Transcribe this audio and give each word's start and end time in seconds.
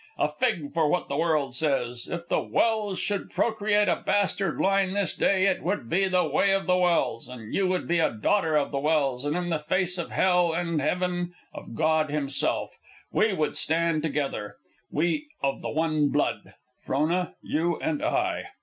A 0.17 0.29
fig 0.29 0.73
for 0.73 0.89
what 0.89 1.09
the 1.09 1.15
world 1.15 1.53
says! 1.53 2.09
If 2.11 2.27
the 2.27 2.39
Welse 2.41 2.97
should 2.97 3.29
procreate 3.29 3.87
a 3.87 3.97
bastard 4.03 4.59
line 4.59 4.93
this 4.95 5.13
day, 5.13 5.45
it 5.45 5.61
would 5.61 5.91
be 5.91 6.07
the 6.07 6.23
way 6.27 6.53
of 6.53 6.65
the 6.65 6.75
Welse, 6.75 7.27
and 7.27 7.53
you 7.53 7.67
would 7.67 7.87
be 7.87 7.99
a 7.99 8.09
daughter 8.09 8.55
of 8.55 8.71
the 8.71 8.79
Welse, 8.79 9.25
and 9.25 9.37
in 9.37 9.51
the 9.51 9.59
face 9.59 9.99
of 9.99 10.09
hell 10.09 10.53
and 10.53 10.81
heaven, 10.81 11.35
of 11.53 11.75
God 11.75 12.09
himself, 12.09 12.75
we 13.11 13.31
would 13.31 13.55
stand 13.55 14.01
together, 14.01 14.55
we 14.89 15.27
of 15.43 15.61
the 15.61 15.69
one 15.69 16.09
blood, 16.09 16.55
Frona, 16.83 17.35
you 17.43 17.77
and 17.79 18.03
I." 18.03 18.47